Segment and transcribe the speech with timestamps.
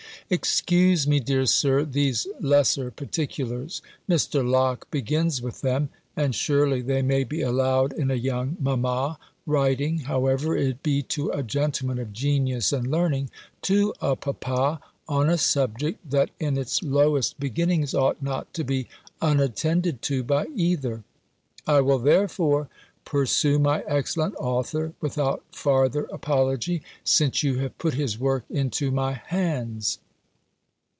[0.33, 3.81] Excuse me, dear Sir, these lesser particulars.
[4.07, 4.49] Mr.
[4.49, 9.97] Locke begins with them; and surely they may be allowed in a young mamma, writing
[9.97, 13.29] (however it be to a gentleman of genius and learning)
[13.63, 18.87] to a papa, on a subject, that in its lowest beginnings ought not to be
[19.21, 21.03] unattended to by either.
[21.67, 22.69] I will therefore
[23.03, 29.11] pursue my excellent author without farther apology, since you have put his work into my
[29.11, 29.99] hands.